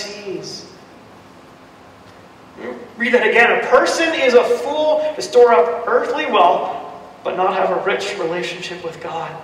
[2.97, 3.51] Read that again.
[3.51, 6.77] A person is a fool to store up earthly wealth,
[7.25, 9.35] but not have a rich relationship with God.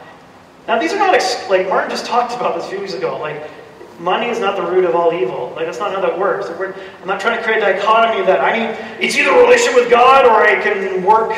[0.66, 3.18] Now, these are not, ex- like Martin just talked about this a few weeks ago.
[3.18, 3.50] Like,
[3.98, 5.54] money is not the root of all evil.
[5.56, 6.48] Like, that's not how that works.
[6.50, 9.90] I'm not trying to create a dichotomy that I need, it's either a relationship with
[9.90, 11.32] God or I can work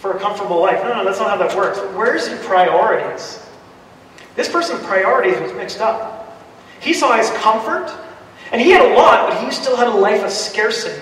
[0.00, 0.82] for a comfortable life.
[0.82, 1.78] No, no, that's not how that works.
[1.94, 3.46] Where's your priorities?
[4.34, 6.42] This person's priorities was mixed up.
[6.80, 7.94] He saw his comfort,
[8.52, 11.00] and he had a lot, but he still had a life of scarcity.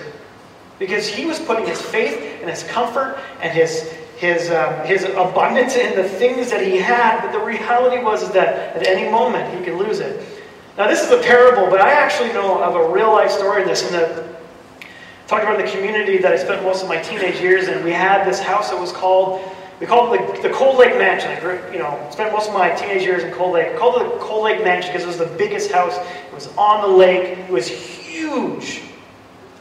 [0.77, 5.77] Because he was putting his faith and his comfort and his his, um, his abundance
[5.77, 9.63] in the things that he had, but the reality was that at any moment he
[9.63, 10.21] could lose it.
[10.77, 13.67] Now, this is a parable, but I actually know of a real life story in
[13.69, 13.89] this.
[13.89, 14.38] In the,
[15.29, 17.83] talked about the community that I spent most of my teenage years in.
[17.83, 19.47] We had this house that was called,
[19.79, 21.29] we called it the, the Cold Lake Mansion.
[21.29, 23.67] I grew, you know, spent most of my teenage years in Cold Lake.
[23.67, 25.95] I called it the Cold Lake Mansion because it was the biggest house.
[25.97, 27.37] It was on the lake.
[27.37, 28.81] It was huge,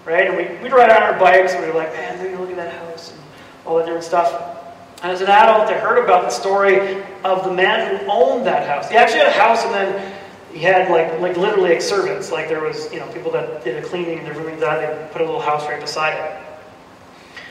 [0.07, 0.27] right?
[0.27, 2.73] And we, we'd ride on our bikes and we were like, man, look at that
[2.73, 3.21] house and
[3.67, 4.57] all that different stuff.
[5.03, 8.67] And as an adult, I heard about the story of the man who owned that
[8.67, 8.89] house.
[8.89, 10.18] He actually had a house, and then
[10.53, 12.31] he had like like literally like servants.
[12.31, 15.13] Like there was you know people that did a cleaning in their room that they
[15.13, 16.45] put a little house right beside it.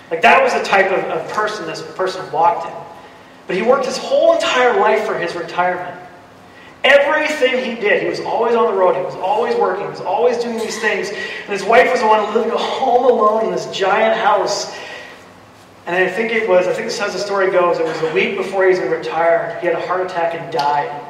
[0.09, 2.73] Like that was the type of, of person this person walked in.
[3.45, 6.03] But he worked his whole entire life for his retirement.
[6.83, 9.99] Everything he did, he was always on the road, he was always working, he was
[9.99, 11.09] always doing these things.
[11.09, 14.73] And his wife was the one living home alone in this giant house
[15.87, 18.01] and I think it was, I think this is how the story goes, it was
[18.01, 19.57] a week before he was going to retire.
[19.61, 21.06] He had a heart attack and died.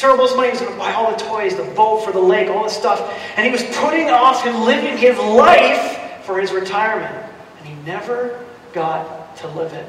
[0.00, 2.64] Most money, was going to buy all the toys, the boat for the lake, all
[2.64, 3.00] this stuff.
[3.36, 7.14] And he was putting off and living his life for his retirement.
[7.58, 9.86] And he never got to live it.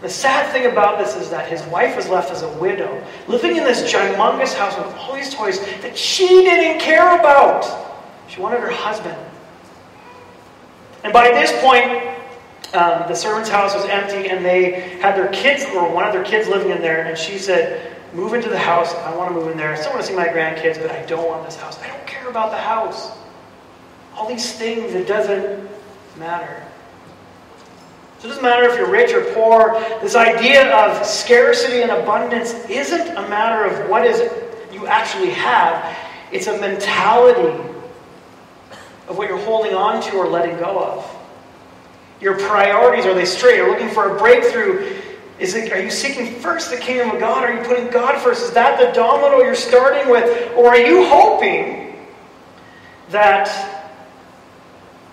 [0.00, 3.56] The sad thing about this is that his wife was left as a widow, living
[3.56, 7.64] in this humongous house with all these toys that she didn't care about.
[8.28, 9.16] She wanted her husband.
[11.04, 12.14] And by this point,
[12.74, 16.24] um, the servant's house was empty and they had their kids, or one of their
[16.24, 18.94] kids living in there, and she said, Move into the house.
[18.94, 19.72] I want to move in there.
[19.72, 21.80] I still want to see my grandkids, but I don't want this house.
[21.82, 23.10] I don't care about the house.
[24.14, 25.68] All these things, it doesn't
[26.16, 26.62] matter.
[28.20, 29.80] So it doesn't matter if you're rich or poor.
[30.00, 34.20] This idea of scarcity and abundance isn't a matter of what is
[34.72, 35.96] you actually have.
[36.30, 37.62] It's a mentality
[39.08, 41.16] of what you're holding on to or letting go of.
[42.20, 43.56] Your priorities, are they straight?
[43.56, 45.00] You're you looking for a breakthrough?
[45.38, 47.42] Is it, are you seeking first the kingdom of God?
[47.42, 48.42] Are you putting God first?
[48.42, 50.52] Is that the domino you're starting with?
[50.56, 51.96] Or are you hoping
[53.08, 53.48] that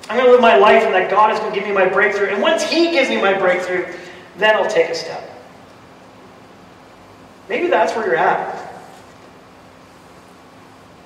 [0.09, 1.87] I'm going to live my life and that God is going to give me my
[1.87, 2.27] breakthrough?
[2.27, 3.91] And once He gives me my breakthrough,
[4.37, 5.27] then I'll take a step.
[7.49, 8.71] Maybe that's where you're at.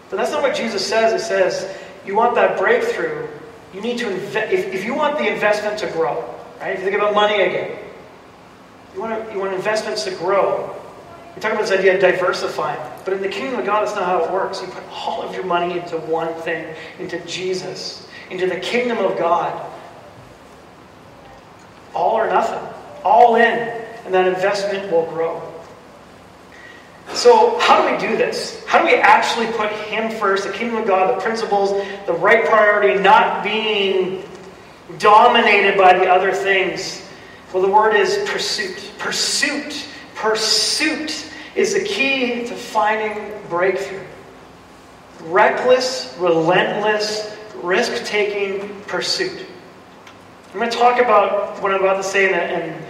[0.10, 1.20] But that's not what Jesus says.
[1.20, 1.74] It says,
[2.06, 3.28] you want that breakthrough,
[3.74, 6.24] you need to invest, if, if you want the investment to grow,
[6.60, 6.72] right?
[6.72, 7.80] If you think about money again,
[8.96, 10.74] you want, you want investments to grow.
[11.36, 12.80] We talk about this idea of diversifying.
[13.04, 14.62] But in the kingdom of God, that's not how it works.
[14.62, 19.18] You put all of your money into one thing, into Jesus, into the kingdom of
[19.18, 19.70] God.
[21.94, 22.66] All or nothing.
[23.04, 23.60] All in.
[24.06, 25.52] And that investment will grow.
[27.10, 28.66] So, how do we do this?
[28.66, 31.72] How do we actually put Him first, the kingdom of God, the principles,
[32.08, 34.24] the right priority, not being
[34.98, 37.05] dominated by the other things?
[37.56, 38.92] Well, the word is pursuit.
[38.98, 39.88] Pursuit.
[40.14, 44.04] Pursuit is the key to finding breakthrough.
[45.22, 49.46] Reckless, relentless, risk taking pursuit.
[50.52, 52.84] I'm going to talk about what I'm about to say in a, in,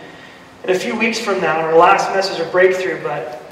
[0.64, 3.04] in a few weeks from now, our last message of breakthrough.
[3.04, 3.44] But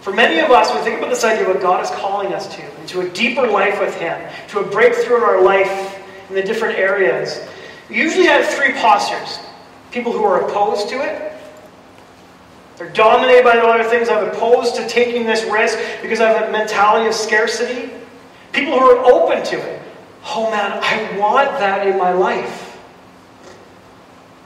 [0.00, 2.48] for many of us, we think about this idea of what God is calling us
[2.56, 6.42] to, into a deeper life with Him, to a breakthrough in our life in the
[6.42, 7.46] different areas.
[7.90, 9.38] We usually have three postures
[9.92, 11.32] people who are opposed to it.
[12.76, 14.08] They're dominated by the other things.
[14.08, 17.92] I'm opposed to taking this risk because I have a mentality of scarcity.
[18.52, 19.82] People who are open to it.
[20.24, 22.70] Oh man, I want that in my life.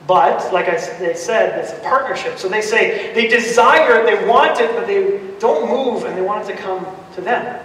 [0.07, 2.39] But, like I, said, it's a partnership.
[2.39, 6.23] So they say they desire it, they want it, but they don't move and they
[6.23, 7.61] want it to come to them.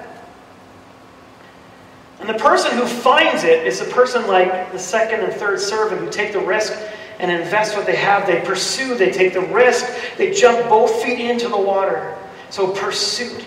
[2.20, 6.02] And the person who finds it is the person like the second and third servant
[6.02, 6.74] who take the risk
[7.22, 8.28] and invest what they have.
[8.28, 9.86] They pursue, they take the risk,
[10.18, 12.18] they jump both feet into the water.
[12.50, 13.46] So, pursuit.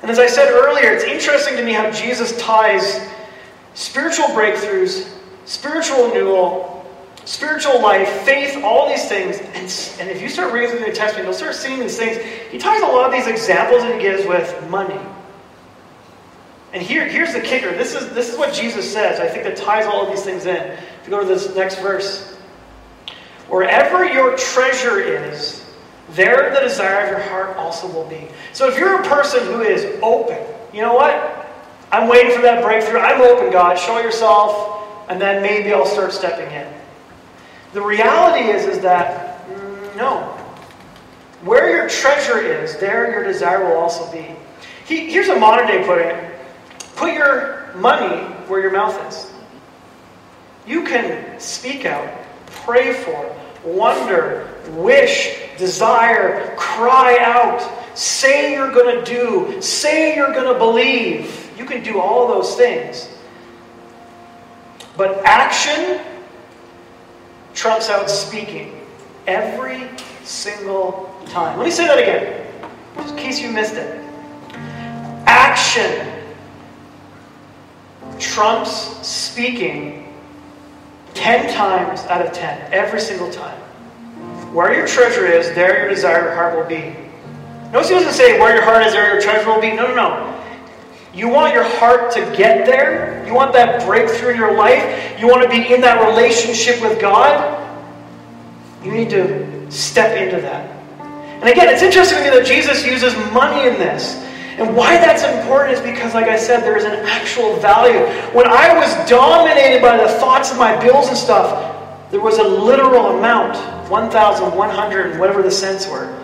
[0.00, 3.06] And as I said earlier, it's interesting to me how Jesus ties
[3.74, 5.12] spiritual breakthroughs,
[5.44, 6.72] spiritual renewal,
[7.24, 9.38] spiritual life, faith, all these things.
[9.38, 12.16] And, and if you start reading through the New Testament, you'll start seeing these things.
[12.50, 14.98] He ties a lot of these examples that he gives with money.
[16.72, 17.70] And here, here's the kicker.
[17.76, 19.20] This is, this is what Jesus says.
[19.20, 20.56] I think that ties all of these things in.
[20.56, 22.36] If you go to this next verse.
[23.48, 25.64] Wherever your treasure is,
[26.10, 28.28] there the desire of your heart also will be.
[28.52, 30.38] So if you're a person who is open,
[30.72, 31.46] you know what?
[31.90, 33.00] I'm waiting for that breakthrough.
[33.00, 33.78] I'm open, God.
[33.78, 36.66] Show yourself, and then maybe I'll start stepping in.
[37.72, 40.22] The reality is, is that mm, no.
[41.42, 44.34] Where your treasure is, there your desire will also be.
[44.86, 46.38] He, here's a modern day putting it.
[46.96, 49.32] Put your money where your mouth is.
[50.66, 52.08] You can speak out,
[52.52, 53.34] pray for,
[53.64, 57.60] wonder, wish, desire, cry out,
[57.96, 61.50] say you're going to do, say you're going to believe.
[61.58, 63.08] You can do all those things.
[64.96, 66.00] But action
[67.54, 68.80] trumps out speaking
[69.26, 69.88] every
[70.24, 71.58] single time.
[71.58, 72.46] Let me say that again,
[72.96, 74.00] just in case you missed it.
[75.26, 76.08] Action
[78.18, 80.01] trumps speaking
[81.14, 83.58] 10 times out of 10, every single time.
[84.52, 86.94] Where your treasure is, there your desired heart will be.
[87.72, 89.72] Notice he doesn't say where your heart is, there your treasure will be.
[89.72, 90.42] No, no, no.
[91.14, 93.24] You want your heart to get there?
[93.26, 95.20] You want that breakthrough in your life?
[95.20, 97.58] You want to be in that relationship with God?
[98.82, 100.70] You need to step into that.
[101.42, 104.14] And again, it's interesting to me that Jesus uses money in this.
[104.58, 108.00] And why that's important is because, like I said, there is an actual value.
[108.34, 112.42] When I was dominated by the thoughts of my bills and stuff, there was a
[112.42, 113.56] literal amount
[113.90, 116.18] 1,100 whatever the cents were.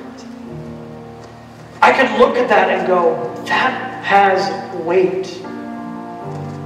[1.81, 5.25] I could look at that and go, that has weight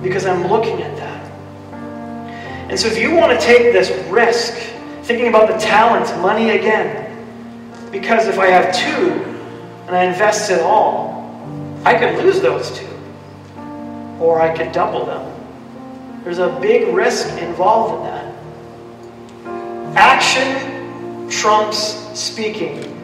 [0.03, 1.13] because I'm looking at that.
[2.71, 4.55] And so, if you want to take this risk,
[5.03, 7.09] thinking about the talent, money again,
[7.91, 9.11] because if I have two
[9.87, 11.12] and I invest it all,
[11.85, 12.87] I could lose those two,
[14.21, 15.29] or I could double them.
[16.23, 19.97] There's a big risk involved in that.
[19.97, 22.99] Action trumps speaking.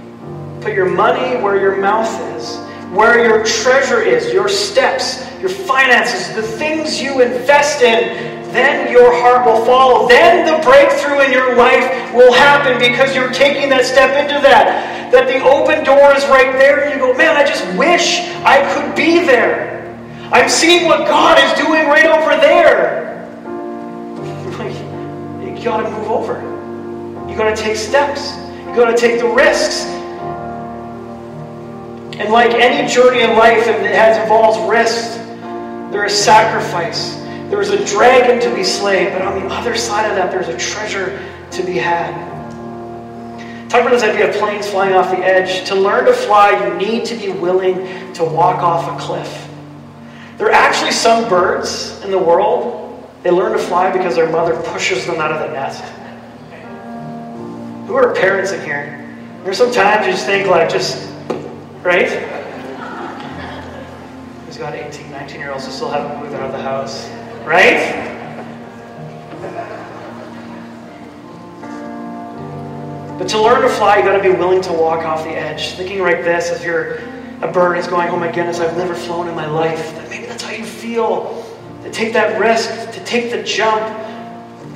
[0.61, 2.59] Put your money where your mouth is,
[2.91, 8.39] where your treasure is, your steps, your finances, the things you invest in.
[8.53, 10.09] Then your heart will follow.
[10.09, 15.13] Then the breakthrough in your life will happen because you're taking that step into that.
[15.13, 18.65] That the open door is right there, and you go, man, I just wish I
[18.73, 19.95] could be there.
[20.33, 23.05] I'm seeing what God is doing right over there.
[25.59, 26.35] You gotta move over.
[27.29, 28.37] You gotta take steps.
[28.69, 29.98] You gotta take the risks.
[32.19, 35.17] And like any journey in life that has involves risk,
[35.93, 37.15] there is sacrifice.
[37.49, 40.49] There is a dragon to be slain, but on the other side of that, there's
[40.49, 42.13] a treasure to be had.
[43.71, 45.67] Talk about this idea of planes flying off the edge.
[45.69, 49.49] To learn to fly, you need to be willing to walk off a cliff.
[50.39, 52.89] There are actually some birds in the world,
[53.23, 55.85] they learn to fly because their mother pushes them out of the nest.
[57.87, 58.95] Who are parents in here?
[59.45, 61.09] There's some times you just think like, just
[61.83, 62.09] right?
[64.47, 67.09] He's got 18, 19 year olds who still haven't moved out of the house?
[67.45, 68.17] Right?
[73.19, 75.73] But to learn to fly, you got to be willing to walk off the edge.
[75.73, 76.99] Thinking like this, if you're
[77.43, 79.93] a bird is going, oh my goodness, I've never flown in my life.
[80.09, 81.45] Maybe that's how you feel.
[81.83, 83.83] To take that risk, to take the jump.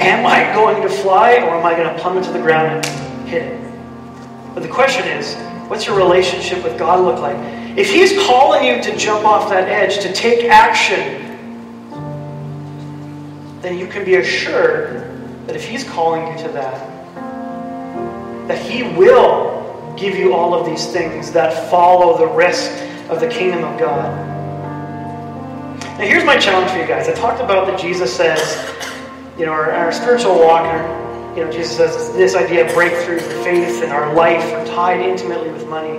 [0.01, 3.29] Am I going to fly or am I going to plummet to the ground and
[3.29, 3.73] hit it?
[4.55, 5.37] But the question is,
[5.73, 7.35] What's your relationship with God look like?
[7.79, 11.23] If He's calling you to jump off that edge, to take action,
[13.63, 16.79] then you can be assured that if He's calling you to that,
[18.49, 22.71] that He will give you all of these things that follow the risk
[23.09, 24.15] of the kingdom of God.
[25.99, 27.09] Now, here's my challenge for you guys.
[27.09, 28.39] I talked about that Jesus says,
[29.39, 31.02] you know, our, our spiritual walk, our,
[31.37, 35.01] you know, Jesus says this idea of breakthrough, for faith, and our life are tied
[35.01, 35.97] intimately with money.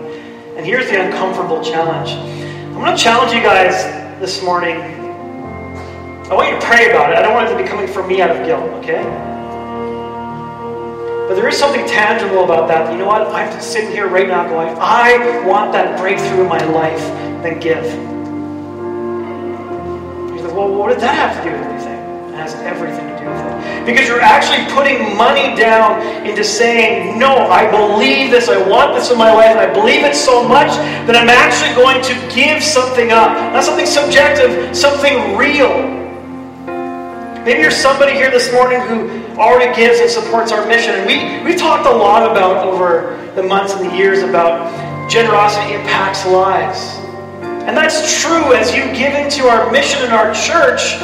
[0.55, 2.11] And here's the uncomfortable challenge.
[2.11, 3.83] I'm going to challenge you guys
[4.19, 4.77] this morning.
[4.77, 7.17] I want you to pray about it.
[7.17, 9.01] I don't want it to be coming from me out of guilt, okay?
[11.27, 12.91] But there is something tangible about that.
[12.91, 13.23] You know what?
[13.27, 17.01] I'm sitting here right now going, I want that breakthrough in my life,
[17.41, 17.85] then give.
[20.29, 21.92] You're like, well, what did that have to do with anything?
[22.33, 23.85] It has everything to do with it.
[23.85, 29.11] Because you're actually putting money down into saying, no, I believe this, I want this
[29.11, 30.69] in my life, and I believe it so much
[31.05, 33.37] that I'm actually going to give something up.
[33.53, 35.69] Not something subjective, something real.
[37.45, 40.95] Maybe you're somebody here this morning who already gives and supports our mission.
[40.95, 44.73] And we, we've talked a lot about over the months and the years about
[45.07, 46.97] generosity impacts lives.
[47.69, 50.97] And that's true as you give into our mission in our church.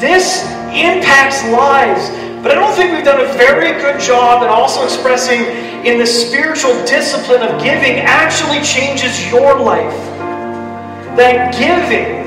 [0.00, 2.08] This impacts lives.
[2.42, 5.44] But I don't think we've done a very good job at also expressing
[5.84, 9.96] in the spiritual discipline of giving actually changes your life.
[11.16, 12.20] That giving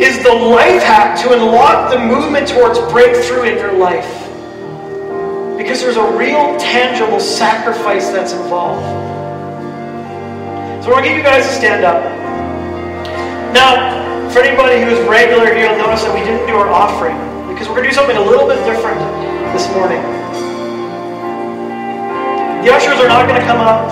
[0.00, 4.06] is the life hack to unlock the movement towards breakthrough in your life.
[5.56, 8.84] Because there's a real, tangible sacrifice that's involved.
[10.84, 12.04] So I want to get you guys to stand up.
[13.52, 17.35] Now, for anybody who is regular here, you'll notice that we didn't do our offering.
[17.56, 19.00] Because we're going to do something a little bit different
[19.56, 19.96] this morning.
[22.60, 23.88] The ushers are not going to come up.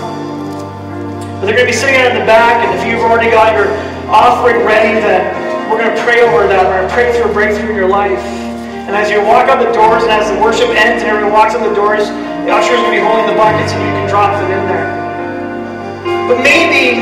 [1.40, 3.56] But they're going to be sitting out in the back, and if you've already got
[3.56, 3.72] your
[4.12, 5.32] offering ready, then
[5.72, 6.60] we're going to pray over that.
[6.68, 8.20] We're going to pray through a breakthrough in your life.
[8.84, 11.56] And as you walk out the doors and as the worship ends and everyone walks
[11.56, 12.04] out the doors,
[12.44, 14.88] the ushers will be holding the buckets and you can drop them in there.
[16.28, 17.00] But maybe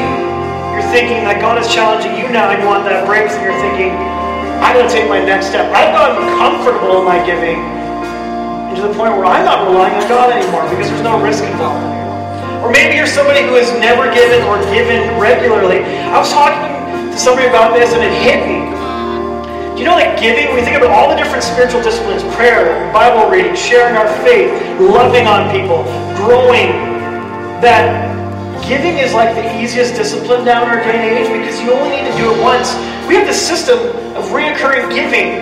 [0.70, 3.50] you're thinking that God is challenging you now and you want that breakthrough.
[3.50, 3.98] You're thinking,
[4.62, 5.66] I'm going to take my next step.
[5.74, 10.06] I've gotten comfortable in my giving and to the point where I'm not relying on
[10.08, 11.82] God anymore because there's no risk involved.
[12.62, 15.82] Or maybe you're somebody who has never given or given regularly.
[15.82, 16.62] I was talking
[17.10, 18.70] to somebody about this and it hit me.
[19.74, 23.26] Do you know that giving, we think about all the different spiritual disciplines, prayer, Bible
[23.26, 24.48] reading, sharing our faith,
[24.78, 25.82] loving on people,
[26.22, 26.70] growing,
[27.58, 28.08] that
[28.62, 32.06] giving is like the easiest discipline down our day and age because you only need
[32.06, 32.78] to do it once.
[33.12, 33.76] We have the system
[34.16, 35.36] of reoccurring giving.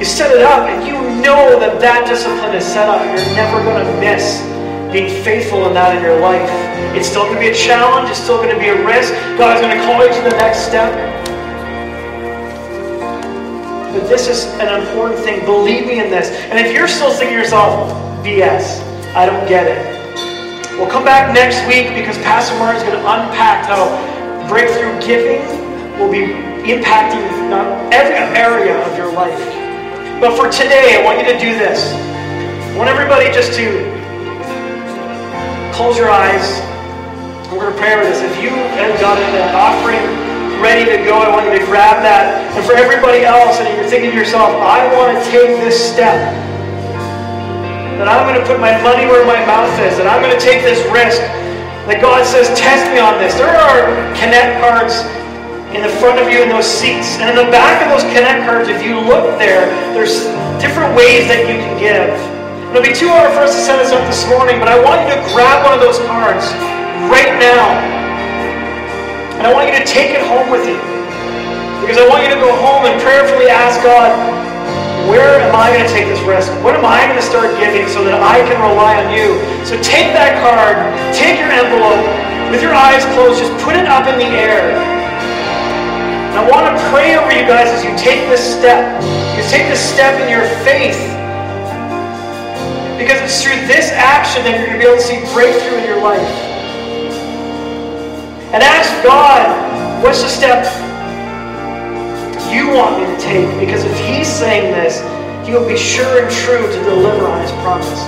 [0.00, 2.98] You set it up and you know that that discipline is set up.
[3.06, 4.42] You're never going to miss
[4.90, 6.50] being faithful in that in your life.
[6.98, 8.10] It's still going to be a challenge.
[8.10, 9.14] It's still going to be a risk.
[9.38, 10.90] God is going to call you to the next step.
[13.94, 15.46] But this is an important thing.
[15.46, 16.34] Believe me in this.
[16.50, 17.94] And if you're still thinking to yourself,
[18.26, 18.82] BS,
[19.14, 19.86] I don't get it.
[20.74, 23.86] We'll come back next week because Pastor Martin is going to unpack how
[24.50, 25.46] breakthrough giving
[25.94, 27.24] will be impacting
[27.92, 29.40] every area of your life.
[30.20, 31.92] But for today, I want you to do this.
[31.96, 33.80] I want everybody just to
[35.72, 36.60] close your eyes.
[37.48, 38.20] We're going to pray over this.
[38.20, 40.04] If you have got an offering
[40.60, 42.52] ready to go, I want you to grab that.
[42.52, 46.20] And for everybody else, and you're thinking to yourself, I want to take this step.
[47.96, 49.96] That I'm going to put my money where my mouth is.
[49.96, 51.18] That I'm going to take this risk.
[51.88, 53.32] That God says, test me on this.
[53.40, 53.88] There are
[54.20, 55.00] connect cards
[55.76, 57.20] in the front of you in those seats.
[57.20, 60.24] And in the back of those connect cards, if you look there, there's
[60.56, 62.16] different ways that you can give.
[62.72, 65.04] It'll be too hard for us to set this up this morning, but I want
[65.04, 66.48] you to grab one of those cards
[67.12, 67.68] right now.
[69.36, 70.80] And I want you to take it home with you.
[71.84, 74.12] Because I want you to go home and prayerfully ask God,
[75.08, 76.52] where am I going to take this risk?
[76.64, 79.36] What am I going to start giving so that I can rely on you?
[79.64, 80.76] So take that card,
[81.16, 82.04] take your envelope,
[82.52, 84.97] with your eyes closed, just put it up in the air.
[86.28, 89.00] And I want to pray over you guys as you take this step.
[89.36, 91.00] You take this step in your faith.
[93.00, 95.84] Because it's through this action that you're going to be able to see breakthrough in
[95.88, 96.28] your life.
[98.52, 99.48] And ask God,
[100.04, 100.68] what's the step
[102.52, 103.48] you want me to take?
[103.60, 105.00] Because if He's saying this,
[105.46, 108.00] He will be sure and true to deliver on His promise.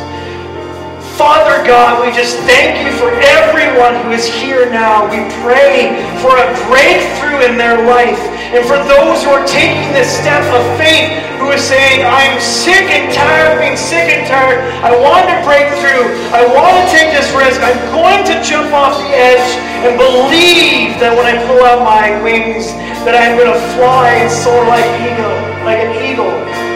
[1.17, 5.07] Father God, we just thank you for everyone who is here now.
[5.09, 8.19] We pray for a breakthrough in their life.
[8.51, 12.89] And for those who are taking this step of faith, who is saying, I'm sick
[12.91, 14.61] and tired of being sick and tired.
[14.83, 16.11] I want to break through.
[16.35, 17.63] I want to take this risk.
[17.63, 19.49] I'm going to jump off the edge
[19.87, 22.73] and believe that when I pull out my wings,
[23.09, 26.70] that I'm going to fly and soar like eagle, like an eagle.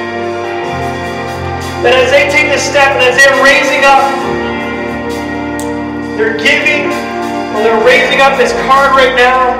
[1.85, 4.09] That as they take this step and as they're raising up,
[6.16, 6.89] they're giving,
[7.53, 9.53] or they're raising up this card right now,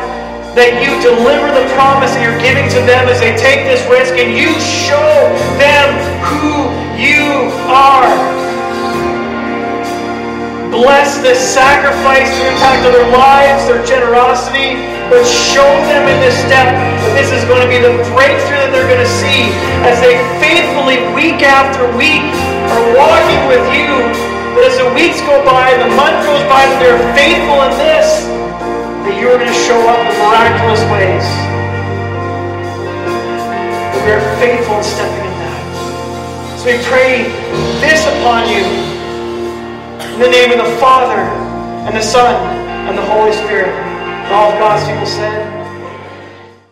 [0.57, 4.17] that you deliver the promise that you're giving to them as they take this risk
[4.17, 5.13] and you show
[5.61, 5.93] them
[6.25, 8.09] who you are.
[10.73, 14.81] Bless this sacrifice the impact of their lives, their generosity,
[15.15, 18.75] but show them in this step that this is going to be the breakthrough that
[18.75, 19.47] they're going to see
[19.87, 22.27] as they faithfully, week after week,
[22.75, 23.95] are walking with you.
[24.59, 27.79] That as the weeks go by, and the month goes by, that they're faithful in
[27.79, 28.27] this,
[29.07, 31.23] that you're going to show up in miraculous ways.
[33.95, 35.63] That we are faithful in stepping in that.
[36.59, 37.31] So we pray
[37.79, 38.67] this upon you
[40.11, 41.23] in the name of the Father,
[41.87, 42.35] and the Son,
[42.91, 43.84] and the Holy Spirit.
[44.25, 45.54] And all of God's people said,